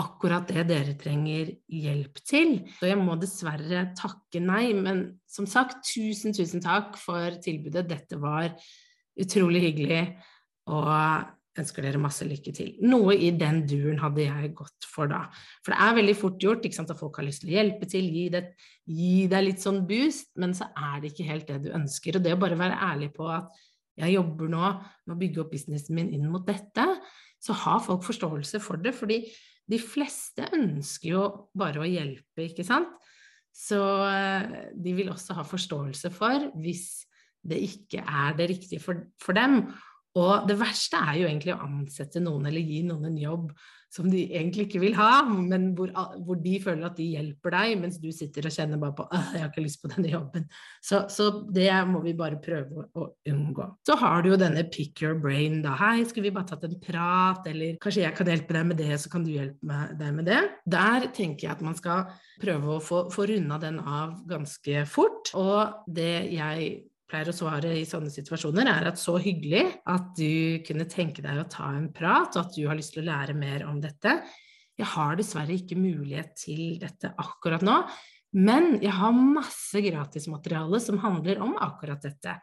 akkurat 0.00 0.46
det 0.48 0.62
dere 0.70 0.94
trenger 0.96 1.50
hjelp 1.66 2.22
til. 2.22 2.54
Så 2.78 2.88
jeg 2.88 3.00
må 3.02 3.18
dessverre 3.20 3.88
takke 3.98 4.40
nei, 4.40 4.70
men 4.78 5.02
som 5.28 5.50
sagt, 5.50 5.82
tusen, 5.90 6.32
tusen 6.36 6.62
takk 6.64 6.94
for 7.00 7.34
tilbudet. 7.42 7.88
Dette 7.90 8.20
var 8.22 8.54
utrolig 9.18 9.62
hyggelig, 9.64 10.02
og 10.70 10.90
ønsker 11.58 11.84
dere 11.84 12.00
masse 12.00 12.26
lykke 12.26 12.52
til. 12.54 12.74
Noe 12.86 13.16
i 13.18 13.32
den 13.36 13.64
duren 13.68 13.98
hadde 14.00 14.22
jeg 14.22 14.52
gått 14.56 14.86
for 14.88 15.10
da. 15.10 15.24
For 15.64 15.74
det 15.74 15.80
er 15.82 15.96
veldig 15.98 16.14
fort 16.18 16.38
gjort 16.42 16.66
ikke 16.66 16.78
sant, 16.78 16.92
at 16.92 17.00
folk 17.00 17.18
har 17.18 17.26
lyst 17.26 17.44
til 17.44 17.50
å 17.50 17.56
hjelpe 17.56 17.88
til, 17.90 18.06
gi, 18.14 18.28
det, 18.32 18.44
gi 18.86 19.26
deg 19.30 19.46
litt 19.48 19.64
sånn 19.64 19.82
boost, 19.88 20.30
men 20.40 20.54
så 20.56 20.70
er 20.70 21.02
det 21.02 21.12
ikke 21.12 21.28
helt 21.28 21.50
det 21.50 21.58
du 21.66 21.72
ønsker. 21.76 22.16
Og 22.16 22.24
det 22.24 22.36
å 22.36 22.40
bare 22.40 22.58
være 22.60 22.78
ærlig 22.90 23.10
på 23.16 23.28
at 23.32 23.50
jeg 24.00 24.14
jobber 24.14 24.52
nå 24.52 24.64
med 24.70 25.14
å 25.16 25.20
bygge 25.20 25.42
opp 25.42 25.52
businessen 25.52 25.98
min 25.98 26.12
inn 26.14 26.30
mot 26.30 26.46
dette, 26.46 26.86
så 27.40 27.56
har 27.64 27.82
folk 27.84 28.04
forståelse 28.06 28.60
for 28.62 28.80
det. 28.80 28.94
fordi 28.96 29.24
de 29.70 29.78
fleste 29.78 30.48
ønsker 30.56 31.12
jo 31.12 31.26
bare 31.54 31.82
å 31.82 31.88
hjelpe, 31.88 32.46
ikke 32.48 32.66
sant? 32.66 32.90
Så 33.54 33.78
eh, 34.06 34.70
de 34.74 34.94
vil 34.94 35.10
også 35.12 35.34
ha 35.38 35.44
forståelse 35.46 36.10
for 36.14 36.48
hvis 36.62 37.04
det 37.46 37.60
ikke 37.66 38.04
er 38.04 38.36
det 38.38 38.50
riktige 38.52 38.82
for, 38.82 39.06
for 39.22 39.36
dem. 39.36 39.62
Og 40.18 40.48
det 40.48 40.58
verste 40.58 40.98
er 40.98 41.20
jo 41.20 41.28
egentlig 41.28 41.54
å 41.54 41.62
ansette 41.66 42.22
noen 42.22 42.48
eller 42.50 42.64
gi 42.64 42.82
noen 42.86 43.12
en 43.12 43.20
jobb 43.20 43.52
som 43.90 44.06
de 44.10 44.20
egentlig 44.28 44.68
ikke 44.68 44.80
vil 44.84 44.94
ha, 44.94 45.24
men 45.26 45.72
hvor, 45.74 45.90
hvor 46.22 46.38
de 46.38 46.52
føler 46.62 46.86
at 46.86 46.98
de 46.98 47.08
hjelper 47.16 47.54
deg, 47.56 47.72
mens 47.80 47.98
du 47.98 48.06
sitter 48.14 48.46
og 48.46 48.54
kjenner 48.54 48.78
bare 48.78 48.94
på 48.94 49.06
at 49.10 49.32
'jeg 49.34 49.42
har 49.42 49.50
ikke 49.50 49.64
lyst 49.64 49.80
på 49.82 49.90
denne 49.90 50.12
jobben'. 50.12 50.46
Så, 50.82 51.02
så, 51.10 51.26
det 51.50 51.70
må 51.90 52.02
vi 52.04 52.14
bare 52.14 52.38
prøve 52.38 52.86
å, 52.94 53.08
unngå. 53.26 53.66
Så 53.86 53.96
har 53.98 54.22
du 54.22 54.30
jo 54.30 54.38
denne 54.38 54.62
pick 54.70 55.02
your 55.02 55.18
brain, 55.18 55.60
da. 55.62 55.74
'Hei, 55.74 56.04
skulle 56.04 56.30
vi 56.30 56.36
bare 56.36 56.46
tatt 56.46 56.64
en 56.64 56.78
prat?' 56.78 57.46
Eller 57.50 57.76
'kanskje 57.82 58.06
jeg 58.06 58.14
kan 58.14 58.26
hjelpe 58.26 58.54
deg 58.54 58.66
med 58.66 58.76
det, 58.78 59.00
så 59.00 59.10
kan 59.10 59.24
du 59.24 59.30
hjelpe 59.30 59.80
deg 59.98 60.14
med 60.14 60.26
det'. 60.26 60.50
Der 60.70 61.10
tenker 61.10 61.48
jeg 61.48 61.56
at 61.58 61.62
man 61.62 61.74
skal 61.74 62.06
prøve 62.40 62.78
å 62.78 62.80
få, 62.80 63.10
få 63.10 63.26
runda 63.26 63.58
den 63.58 63.80
av 63.80 64.22
ganske 64.26 64.86
fort. 64.86 65.34
Og 65.34 65.82
det 65.90 66.30
jeg 66.30 66.89
pleier 67.10 67.30
å 67.30 67.34
svare 67.34 67.72
i 67.78 67.86
sånne 67.88 68.12
situasjoner, 68.12 68.68
er 68.70 68.90
at 68.92 69.00
så 69.00 69.16
hyggelig 69.20 69.64
at 69.90 70.12
du 70.18 70.62
kunne 70.66 70.86
tenke 70.90 71.24
deg 71.24 71.42
å 71.42 71.48
ta 71.50 71.72
en 71.74 71.90
prat, 71.94 72.36
og 72.36 72.46
at 72.46 72.56
du 72.56 72.64
har 72.68 72.78
lyst 72.78 72.94
til 72.94 73.04
å 73.04 73.10
lære 73.10 73.36
mer 73.38 73.66
om 73.68 73.80
dette. 73.82 74.20
Jeg 74.80 74.88
har 74.94 75.18
dessverre 75.18 75.56
ikke 75.56 75.78
mulighet 75.78 76.34
til 76.40 76.78
dette 76.80 77.12
akkurat 77.20 77.64
nå, 77.66 77.82
men 78.38 78.76
jeg 78.78 78.94
har 78.94 79.16
masse 79.16 79.82
gratismateriale 79.82 80.78
som 80.82 81.00
handler 81.02 81.42
om 81.42 81.56
akkurat 81.58 82.02
dette. 82.06 82.36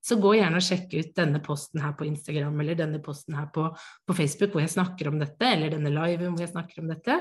Så 0.00 0.16
gå 0.20 0.34
gjerne 0.36 0.60
og 0.60 0.64
sjekk 0.64 0.94
ut 0.96 1.10
denne 1.16 1.40
posten 1.44 1.80
her 1.84 1.92
på 1.96 2.06
Instagram 2.08 2.60
eller 2.62 2.76
denne 2.76 3.00
posten 3.04 3.36
her 3.36 3.50
på, 3.52 3.66
på 4.08 4.16
Facebook 4.16 4.54
hvor 4.54 4.64
jeg 4.64 4.72
snakker 4.72 5.10
om 5.10 5.18
dette, 5.20 5.48
eller 5.48 5.74
denne 5.74 5.92
liven 5.92 6.32
hvor 6.32 6.44
jeg 6.44 6.52
snakker 6.54 6.84
om 6.84 6.92
dette. 6.92 7.18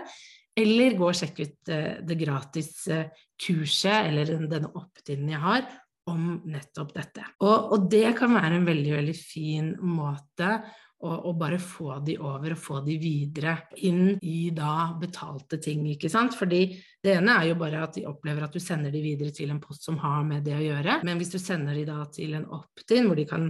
Eller 0.59 0.95
gå 0.99 1.07
og 1.07 1.15
sjekk 1.15 1.41
ut 1.43 1.71
uh, 1.71 1.99
det 2.07 2.19
gratis 2.19 2.71
uh, 2.91 3.07
kurset 3.39 4.09
eller 4.11 4.31
denne 4.51 4.71
opt-in 4.79 5.27
jeg 5.31 5.43
har 5.43 5.67
om 6.09 6.27
nettopp 6.49 6.93
dette. 6.95 7.25
Og, 7.45 7.73
og, 7.73 7.87
det 7.91 8.13
kan 8.17 8.33
være 8.35 8.59
en 8.59 8.67
veldig, 8.67 8.93
veldig 8.97 9.15
fin 9.17 9.71
måte 9.85 10.51
å, 10.99 11.13
å, 11.29 11.33
bare 11.39 11.59
få 11.63 11.99
de 12.03 12.17
over 12.19 12.55
og 12.55 12.59
få 12.59 12.81
de 12.83 12.97
videre 12.99 13.55
inn 13.87 14.17
i 14.25 14.49
da 14.55 14.89
betalte 14.99 15.59
ting, 15.63 15.85
ikke 15.93 16.11
sant. 16.11 16.35
Fordi 16.35 16.63
det 17.03 17.15
ene 17.15 17.37
er 17.39 17.51
jo 17.51 17.59
bare 17.61 17.85
at 17.85 17.95
de 17.95 18.07
opplever 18.09 18.45
at 18.45 18.55
du 18.55 18.59
sender 18.63 18.91
de 18.93 19.03
videre 19.03 19.35
til 19.35 19.53
en 19.53 19.61
post 19.63 19.87
som 19.87 19.99
har 20.03 20.25
med 20.27 20.43
det 20.47 20.57
å 20.57 20.65
gjøre. 20.65 20.99
Men 21.07 21.21
hvis 21.21 21.33
du 21.35 21.39
sender 21.39 21.77
de 21.77 21.87
da 21.87 22.03
til 22.13 22.35
en 22.39 22.49
opt-in 22.59 23.07
hvor 23.07 23.19
de 23.19 23.27
kan 23.29 23.49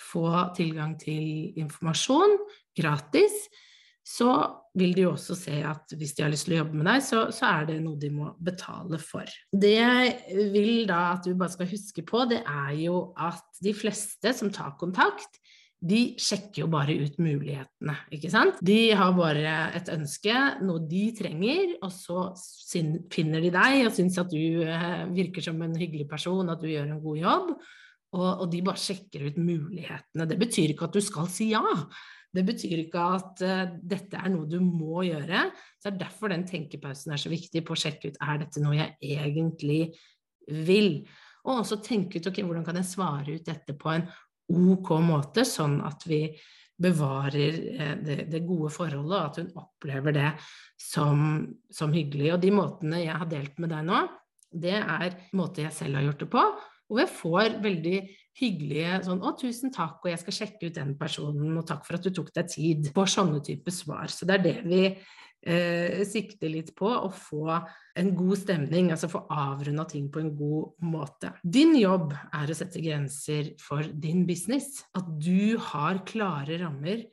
få 0.00 0.28
tilgang 0.56 0.94
til 1.00 1.58
informasjon 1.60 2.38
gratis, 2.76 3.48
så 4.10 4.30
vil 4.78 4.94
de 4.94 5.04
jo 5.04 5.12
også 5.14 5.36
se 5.38 5.60
at 5.66 5.92
hvis 5.98 6.14
de 6.16 6.24
har 6.24 6.32
lyst 6.32 6.46
til 6.48 6.56
å 6.56 6.60
jobbe 6.60 6.78
med 6.78 6.88
deg, 6.88 7.02
så, 7.04 7.22
så, 7.34 7.50
er 7.50 7.68
det 7.68 7.78
noe 7.82 7.98
de 8.00 8.10
må 8.14 8.32
betale 8.42 8.98
for. 9.02 9.28
Det 9.50 9.74
jeg 9.76 10.48
vil 10.54 10.84
da 10.88 11.00
at 11.14 11.26
du 11.26 11.34
bare 11.38 11.54
skal 11.54 11.70
huske 11.70 12.04
på, 12.06 12.24
det 12.30 12.40
er 12.42 12.74
jo 12.80 13.00
at 13.18 13.62
de 13.62 13.74
fleste 13.76 14.34
som 14.36 14.52
tar 14.54 14.76
kontakt, 14.80 15.40
de 15.80 16.00
sjekker 16.20 16.66
jo 16.66 16.68
bare 16.68 16.92
ut 16.92 17.14
mulighetene, 17.22 17.94
ikke 18.12 18.28
sant. 18.32 18.58
De 18.66 18.90
har 18.92 19.14
bare 19.16 19.54
et 19.78 19.88
ønske, 19.94 20.34
noe 20.60 20.82
de 20.90 21.06
trenger, 21.16 21.78
og 21.80 21.92
så 21.94 22.26
finner 23.14 23.40
de 23.40 23.52
deg 23.54 23.86
og 23.86 23.94
syns 23.96 24.18
at 24.20 24.28
du 24.32 24.60
eh, 24.66 25.06
virker 25.14 25.46
som 25.46 25.62
en 25.64 25.78
hyggelig 25.80 26.04
person, 26.10 26.52
at 26.52 26.60
du 26.60 26.68
gjør 26.68 26.90
en 26.90 27.00
god 27.00 27.22
jobb, 27.22 27.52
og, 28.10 28.28
og 28.28 28.46
de 28.52 28.60
bare 28.66 28.82
sjekker 28.82 29.30
ut 29.30 29.40
mulighetene. 29.40 30.28
Det 30.28 30.38
betyr 30.40 30.74
ikke 30.74 30.90
at 30.90 30.98
du 30.98 31.04
skal 31.04 31.30
si 31.32 31.52
ja. 31.54 31.62
Det 32.30 32.44
betyr 32.46 32.84
ikke 32.84 33.06
at 33.16 33.42
uh, 33.42 33.72
dette 33.90 34.18
er 34.18 34.30
noe 34.30 34.46
du 34.50 34.60
må 34.62 35.02
gjøre. 35.08 35.48
Så 35.80 35.88
det 35.88 35.94
er 35.96 36.02
derfor 36.04 36.32
den 36.32 36.46
tenkepausen 36.48 37.14
er 37.14 37.22
så 37.22 37.32
viktig 37.32 37.64
på 37.66 37.74
å 37.74 37.80
sjekke 37.80 38.12
ut 38.12 38.20
er 38.22 38.44
dette 38.44 38.62
noe 38.62 38.78
jeg 38.78 38.94
egentlig 39.18 39.80
vil. 40.66 41.02
Og 41.46 41.62
også 41.62 41.80
tenke 41.84 42.20
ut 42.20 42.30
ok, 42.30 42.42
hvordan 42.44 42.66
kan 42.66 42.78
jeg 42.80 42.90
svare 42.90 43.36
ut 43.36 43.46
dette 43.46 43.76
på 43.78 43.92
en 43.94 44.06
ok 44.50 44.96
måte, 45.06 45.44
sånn 45.46 45.78
at 45.86 46.04
vi 46.10 46.24
bevarer 46.80 47.58
eh, 47.74 47.94
det, 48.00 48.16
det, 48.32 48.40
gode 48.46 48.70
forholdet, 48.72 49.12
og 49.12 49.26
at 49.28 49.38
hun 49.40 49.50
opplever 49.60 50.16
det 50.16 50.30
som, 50.80 51.44
som, 51.72 51.92
hyggelig. 51.94 52.34
Og 52.34 52.42
de 52.42 52.52
måtene 52.54 53.02
jeg 53.04 53.16
har 53.20 53.30
delt 53.30 53.60
med 53.60 53.72
deg 53.74 53.86
nå, 53.88 54.02
det 54.50 54.78
er 54.80 55.16
måter 55.38 55.68
jeg 55.68 55.76
selv 55.76 55.98
har 56.00 56.08
gjort 56.08 56.24
det 56.24 56.30
på, 56.32 56.44
hvor 56.90 57.04
jeg 57.04 57.12
får 57.14 57.56
veldig 57.62 57.96
hyggelige 58.40 58.98
sånn 59.06 59.22
'Å, 59.22 59.32
tusen 59.38 59.72
takk, 59.74 60.00
og 60.02 60.10
jeg 60.10 60.20
skal 60.22 60.36
sjekke 60.36 60.66
ut 60.66 60.74
den 60.74 60.94
personen', 60.98 61.56
og 61.58 61.66
'takk 61.66 61.86
for 61.86 61.96
at 61.96 62.02
du 62.02 62.10
tok 62.10 62.32
deg 62.34 62.46
tid'. 62.50 62.92
På 62.94 63.06
sånne 63.06 63.42
type 63.44 63.70
svar. 63.70 64.10
Så 64.10 64.26
det 64.26 64.38
er 64.38 64.42
det 64.42 64.58
vi 64.64 64.82
eh, 65.46 66.02
sikter 66.04 66.50
litt 66.50 66.74
på, 66.76 66.88
å 66.88 67.10
få 67.12 67.60
en 67.96 68.14
god 68.16 68.38
stemning, 68.38 68.90
altså 68.90 69.10
få 69.10 69.24
avrunda 69.30 69.86
ting 69.88 70.10
på 70.10 70.20
en 70.20 70.34
god 70.36 70.74
måte. 70.82 71.32
Din 71.44 71.74
jobb 71.78 72.12
er 72.12 72.50
å 72.50 72.56
sette 72.56 72.82
grenser 72.82 73.54
for 73.60 73.82
din 73.82 74.26
business. 74.26 74.84
At 74.94 75.06
du 75.18 75.56
har 75.70 76.04
klare 76.04 76.60
rammer 76.60 77.06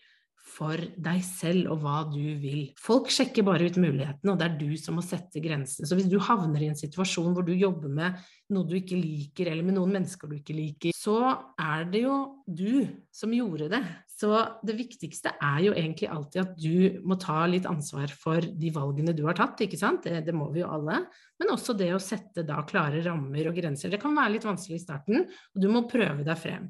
for 0.48 0.80
deg 0.80 1.20
selv 1.26 1.74
og 1.74 1.84
hva 1.84 2.00
du 2.10 2.22
vil. 2.42 2.72
Folk 2.80 3.12
sjekker 3.14 3.46
bare 3.46 3.68
ut 3.68 3.80
mulighetene, 3.82 4.34
og 4.34 4.40
det 4.40 4.48
er 4.48 4.58
du 4.60 4.72
som 4.80 4.98
må 4.98 5.04
sette 5.06 5.42
grensene. 5.44 5.88
Så 5.90 5.98
hvis 5.98 6.10
du 6.10 6.18
havner 6.24 6.64
i 6.64 6.72
en 6.72 6.80
situasjon 6.80 7.36
hvor 7.36 7.46
du 7.46 7.54
jobber 7.54 7.92
med 7.92 8.18
noe 8.56 8.68
du 8.68 8.78
ikke 8.80 8.98
liker, 8.98 9.52
eller 9.52 9.68
med 9.68 9.78
noen 9.78 9.98
mennesker 9.98 10.32
du 10.32 10.38
ikke 10.40 10.56
liker, 10.58 10.96
så 10.96 11.20
er 11.60 11.88
det 11.92 12.06
jo 12.06 12.18
du 12.48 12.88
som 13.14 13.34
gjorde 13.36 13.70
det. 13.76 13.84
Så 14.18 14.32
det 14.66 14.74
viktigste 14.80 15.36
er 15.46 15.60
jo 15.62 15.74
egentlig 15.78 16.08
alltid 16.10 16.40
at 16.42 16.54
du 16.58 17.02
må 17.06 17.20
ta 17.22 17.44
litt 17.46 17.68
ansvar 17.70 18.10
for 18.18 18.42
de 18.42 18.72
valgene 18.74 19.14
du 19.14 19.22
har 19.28 19.38
tatt, 19.38 19.62
ikke 19.62 19.78
sant. 19.78 20.08
Det, 20.08 20.24
det 20.26 20.34
må 20.34 20.48
vi 20.56 20.64
jo 20.64 20.72
alle. 20.74 21.04
Men 21.38 21.52
også 21.54 21.76
det 21.78 21.92
å 21.94 22.02
sette 22.02 22.42
da 22.48 22.64
klare 22.66 23.04
rammer 23.06 23.52
og 23.52 23.60
grenser. 23.60 23.94
Det 23.94 24.00
kan 24.02 24.18
være 24.18 24.34
litt 24.34 24.48
vanskelig 24.48 24.80
i 24.80 24.82
starten, 24.82 25.28
og 25.30 25.62
du 25.62 25.70
må 25.70 25.84
prøve 25.92 26.26
deg 26.26 26.42
frem. 26.42 26.66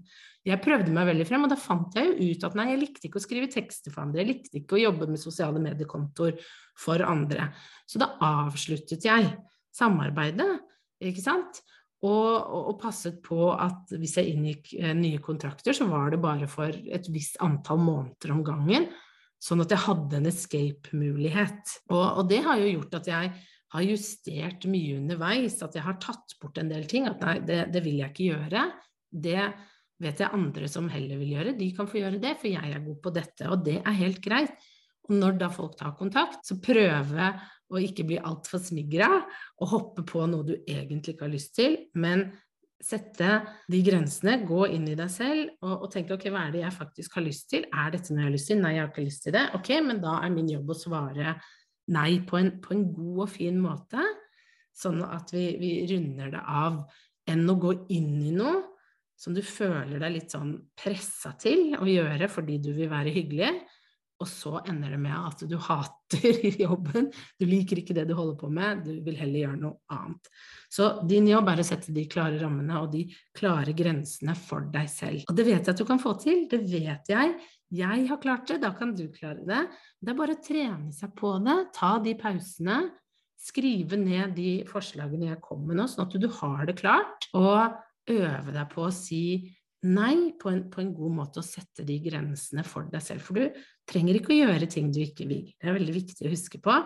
Jeg 0.48 0.60
prøvde 0.64 0.92
meg 0.96 1.08
veldig 1.08 1.28
frem, 1.30 1.48
og 1.48 1.54
da 1.54 1.60
fant 1.60 1.96
jeg 1.96 2.12
jo 2.12 2.28
ut 2.34 2.44
at 2.50 2.60
nei, 2.60 2.68
jeg 2.74 2.82
likte 2.84 3.08
ikke 3.08 3.22
å 3.22 3.24
skrive 3.24 3.52
tekster 3.52 3.96
for 3.96 4.04
andre, 4.04 4.26
jeg 4.26 4.32
likte 4.34 4.60
ikke 4.60 4.76
å 4.76 4.84
jobbe 4.84 5.08
med 5.08 5.24
sosiale 5.24 5.64
mediekontoer 5.64 6.36
for 6.84 7.04
andre. 7.08 7.48
Så 7.88 8.04
da 8.04 8.12
avsluttet 8.28 9.08
jeg 9.08 9.32
samarbeidet, 9.76 10.52
ikke 11.00 11.24
sant. 11.24 11.64
Og, 12.06 12.32
og, 12.54 12.76
passet 12.78 13.18
på 13.26 13.50
at 13.58 13.90
hvis 13.98 14.20
jeg 14.20 14.36
inngikk 14.36 14.74
eh, 14.78 14.94
nye 14.94 15.18
kontrakter, 15.24 15.74
så 15.74 15.88
var 15.90 16.12
det 16.14 16.22
bare 16.22 16.50
for 16.52 16.70
et 16.70 17.08
visst 17.10 17.40
antall 17.42 17.82
måneder 17.82 18.36
om 18.36 18.44
gangen. 18.46 18.86
Sånn 19.42 19.64
at 19.64 19.74
jeg 19.74 19.82
hadde 19.86 20.20
en 20.20 20.30
escape-mulighet. 20.30 21.74
Og, 21.90 22.04
og, 22.04 22.24
det 22.30 22.44
har 22.46 22.62
jo 22.62 22.70
gjort 22.76 23.00
at 23.00 23.10
jeg 23.10 23.32
har 23.74 23.88
justert 23.90 24.68
mye 24.70 25.00
underveis, 25.02 25.58
at 25.66 25.76
jeg 25.76 25.86
har 25.86 25.98
tatt 26.02 26.38
bort 26.42 26.62
en 26.62 26.70
del 26.70 26.86
ting. 26.90 27.10
At 27.10 27.24
nei, 27.26 27.40
det, 27.46 27.64
det 27.74 27.82
vil 27.86 28.00
jeg 28.04 28.14
ikke 28.14 28.30
gjøre. 28.30 28.64
Det 29.10 29.42
vet 30.04 30.22
jeg 30.22 30.38
andre 30.38 30.70
som 30.70 30.90
heller 30.94 31.18
vil 31.18 31.34
gjøre. 31.34 31.58
De 31.58 31.72
kan 31.76 31.90
få 31.90 32.02
gjøre 32.04 32.22
det, 32.22 32.38
for 32.38 32.52
jeg 32.52 32.78
er 32.78 32.86
god 32.86 33.00
på 33.04 33.14
dette. 33.18 33.50
Og 33.50 33.66
det 33.66 33.80
er 33.82 34.02
helt 34.04 34.22
greit. 34.22 34.70
Og 35.08 35.14
når 35.16 35.38
da 35.40 35.52
folk 35.54 35.78
tar 35.80 35.96
kontakt, 35.98 36.44
så 36.48 36.60
prøve 36.64 37.32
å 37.68 37.80
ikke 37.84 38.06
bli 38.08 38.20
altfor 38.20 38.62
smigra 38.64 39.10
og 39.18 39.72
hoppe 39.72 40.04
på 40.08 40.24
noe 40.30 40.46
du 40.48 40.54
egentlig 40.60 41.16
ikke 41.16 41.28
har 41.28 41.34
lyst 41.34 41.56
til, 41.58 41.78
men 42.00 42.30
sette 42.84 43.30
de 43.72 43.80
grensene, 43.82 44.38
gå 44.46 44.68
inn 44.70 44.86
i 44.92 44.96
deg 44.98 45.10
selv 45.10 45.66
og, 45.66 45.88
og 45.88 45.88
tenke 45.94 46.14
ok, 46.14 46.28
hva 46.30 46.46
er 46.46 46.54
det 46.54 46.62
jeg 46.62 46.76
faktisk 46.76 47.18
har 47.18 47.26
lyst 47.26 47.48
til? 47.50 47.66
Er 47.74 47.94
dette 47.96 48.14
noe 48.14 48.22
jeg 48.22 48.30
har 48.30 48.36
lyst 48.36 48.52
til? 48.52 48.62
Nei, 48.62 48.76
jeg 48.76 48.84
har 48.84 48.92
ikke 48.92 49.08
lyst 49.08 49.26
til 49.26 49.34
det. 49.34 49.44
Ok, 49.58 49.72
men 49.88 50.02
da 50.04 50.20
er 50.22 50.34
min 50.34 50.52
jobb 50.52 50.72
å 50.72 50.78
svare 50.78 51.36
nei 51.96 52.12
på 52.28 52.38
en, 52.38 52.54
på 52.62 52.76
en 52.76 52.86
god 52.94 53.22
og 53.26 53.32
fin 53.34 53.60
måte, 53.64 54.04
sånn 54.78 55.02
at 55.08 55.32
vi, 55.34 55.50
vi 55.58 55.72
runder 55.90 56.34
det 56.36 56.44
av, 56.44 56.84
enn 57.28 57.48
å 57.50 57.58
gå 57.60 57.74
inn 57.96 58.14
i 58.28 58.34
noe 58.36 58.62
som 59.18 59.34
du 59.34 59.42
føler 59.42 59.98
deg 59.98 60.14
litt 60.14 60.34
sånn 60.36 60.54
pressa 60.78 61.34
til 61.42 61.74
å 61.80 61.88
gjøre 61.90 62.30
fordi 62.30 62.60
du 62.62 62.70
vil 62.78 62.92
være 62.92 63.14
hyggelig, 63.16 63.50
og 64.18 64.30
så 64.30 64.56
ender 64.66 64.96
det 64.96 65.00
med 65.02 65.14
at 65.14 65.44
du 65.46 65.56
hater 65.62 66.38
jobben, 66.64 67.10
du 67.38 67.46
liker 67.46 67.82
ikke 67.82 67.96
det 67.98 68.08
du 68.10 68.16
holder 68.18 68.38
på 68.40 68.50
med, 68.54 68.82
du 68.88 69.04
vil 69.06 69.18
heller 69.20 69.44
gjøre 69.44 69.60
noe 69.62 69.94
annet. 69.94 70.32
Så 70.74 70.90
din 71.08 71.30
jobb 71.30 71.52
er 71.52 71.62
å 71.62 71.68
sette 71.68 71.94
de 71.94 72.08
klare 72.10 72.40
rammene 72.42 72.82
og 72.82 72.90
de 72.96 73.06
klare 73.38 73.76
grensene 73.78 74.34
for 74.40 74.66
deg 74.74 74.90
selv. 74.92 75.28
Og 75.30 75.38
det 75.38 75.46
vet 75.48 75.62
jeg 75.62 75.76
at 75.76 75.84
du 75.84 75.86
kan 75.88 76.02
få 76.02 76.16
til, 76.22 76.48
det 76.50 76.64
vet 76.66 77.14
jeg. 77.14 77.36
Jeg 77.78 78.08
har 78.10 78.22
klart 78.24 78.48
det, 78.50 78.62
da 78.64 78.72
kan 78.76 78.96
du 78.98 79.06
klare 79.14 79.44
det. 79.46 79.66
Det 80.02 80.14
er 80.14 80.18
bare 80.18 80.38
å 80.38 80.44
trene 80.44 80.94
seg 80.96 81.14
på 81.18 81.36
det, 81.46 81.58
ta 81.78 81.98
de 82.02 82.16
pausene, 82.18 82.80
skrive 83.38 84.00
ned 84.02 84.34
de 84.38 84.52
forslagene 84.68 85.30
jeg 85.30 85.44
kom 85.46 85.68
med 85.68 85.78
nå, 85.78 85.86
sånn 85.92 86.08
at 86.08 86.18
du 86.18 86.28
har 86.40 86.66
det 86.66 86.78
klart, 86.80 87.30
og 87.38 87.78
øve 88.10 88.56
deg 88.56 88.72
på 88.72 88.88
å 88.88 88.94
si 88.94 89.24
nei 89.86 90.34
på 90.40 90.50
en, 90.50 90.64
på 90.74 90.82
en, 90.82 90.94
god 90.96 91.14
måte 91.20 91.42
å 91.42 91.46
sette 91.46 91.86
de 91.86 92.00
grensene 92.02 92.64
for 92.66 92.88
deg 92.92 93.04
selv. 93.04 93.22
For 93.26 93.38
du 93.38 93.60
trenger 93.90 94.18
ikke 94.18 94.34
å 94.34 94.40
gjøre 94.40 94.70
ting 94.72 94.90
du 94.94 95.04
ikke 95.04 95.28
vil. 95.30 95.52
Det 95.54 95.70
er 95.70 95.78
veldig 95.78 95.96
viktig 96.00 96.26
å 96.26 96.34
huske 96.34 96.62
på. 96.64 96.78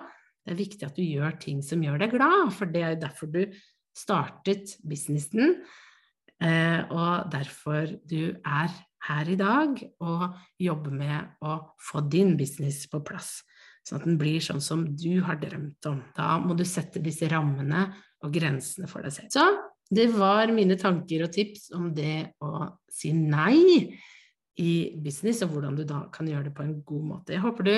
Det 0.41 0.53
er 0.53 0.59
viktig 0.59 0.87
at 0.87 0.97
du 0.97 1.05
gjør 1.05 1.37
ting 1.41 1.61
som 1.65 1.83
gjør 1.83 2.01
deg 2.01 2.15
glad, 2.15 2.51
for 2.55 2.71
det 2.71 2.83
er 2.83 2.99
derfor 2.99 3.31
du 3.31 3.43
startet 3.95 4.75
businessen, 4.87 5.59
eh, 6.41 6.79
og 6.89 7.31
derfor 7.31 7.91
du 8.07 8.33
er 8.39 8.71
her 9.07 9.29
i 9.29 9.37
dag 9.37 9.79
og 10.03 10.37
jobber 10.61 10.93
med 10.93 11.45
å 11.45 11.57
få 11.81 12.03
din 12.09 12.35
business 12.37 12.83
på 12.89 13.01
plass. 13.05 13.39
Sånn 13.85 13.97
at 13.97 14.05
den 14.05 14.19
blir 14.21 14.41
sånn 14.43 14.61
som 14.61 14.83
du 14.93 15.23
har 15.25 15.39
drømt 15.41 15.87
om. 15.89 16.01
Da 16.13 16.35
må 16.41 16.53
du 16.57 16.63
sette 16.69 17.01
disse 17.01 17.29
rammene 17.31 17.87
og 18.21 18.33
grensene 18.33 18.89
for 18.89 19.01
deg 19.05 19.15
selv. 19.15 19.31
Så 19.33 19.45
det 19.91 20.07
var 20.15 20.51
mine 20.55 20.77
tanker 20.79 21.25
og 21.25 21.33
tips 21.35 21.69
om 21.75 21.89
det 21.95 22.31
å 22.43 22.69
si 22.91 23.11
nei 23.15 23.91
i 24.61 24.73
business, 25.03 25.41
og 25.43 25.53
hvordan 25.53 25.77
du 25.77 25.83
da 25.87 26.05
kan 26.13 26.29
gjøre 26.29 26.49
det 26.49 26.55
på 26.55 26.63
en 26.63 26.77
god 26.87 27.05
måte. 27.09 27.35
Jeg 27.35 27.43
håper 27.43 27.67
du 27.67 27.75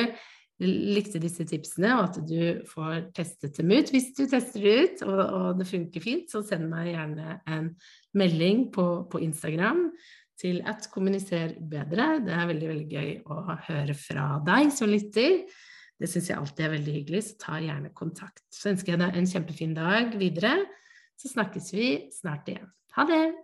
likte 0.63 1.19
disse 1.21 1.45
tipsene, 1.49 1.95
og 1.97 2.11
at 2.11 2.19
du 2.29 2.65
får 2.69 3.09
testet 3.17 3.57
dem 3.57 3.71
ut. 3.73 3.89
Hvis 3.91 4.11
du 4.13 4.25
tester 4.29 4.61
det 4.61 4.75
ut, 4.75 5.05
og, 5.07 5.21
og 5.23 5.47
det 5.59 5.67
funker 5.69 6.03
fint, 6.03 6.29
så 6.29 6.43
send 6.45 6.69
meg 6.71 6.91
gjerne 6.91 7.39
en 7.49 7.71
melding 8.19 8.67
på, 8.75 8.85
på 9.09 9.23
Instagram 9.25 9.87
til 10.39 10.61
at 10.69 10.85
kommuniser 10.93 11.57
bedre. 11.57 12.19
Det 12.25 12.35
er 12.35 12.49
veldig, 12.49 12.69
veldig 12.73 12.87
gøy 12.93 13.11
å 13.25 13.57
høre 13.69 13.97
fra 13.97 14.27
deg 14.45 14.69
som 14.75 14.91
lytter. 14.91 15.41
Det 15.97 16.09
syns 16.09 16.29
jeg 16.29 16.37
alltid 16.37 16.65
er 16.67 16.73
veldig 16.77 16.95
hyggelig, 16.99 17.25
så 17.25 17.41
ta 17.41 17.59
gjerne 17.63 17.93
kontakt. 17.95 18.45
Så 18.53 18.71
ønsker 18.73 18.93
jeg 18.93 19.01
deg 19.01 19.19
en 19.19 19.29
kjempefin 19.29 19.75
dag 19.77 20.15
videre 20.19 20.55
så 21.23 21.29
snakkes 21.31 21.73
vi 21.73 22.09
snart 22.11 22.47
igjen. 22.51 22.67
Ha 22.97 23.07
det! 23.07 23.43